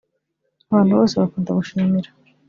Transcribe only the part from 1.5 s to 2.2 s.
gushimira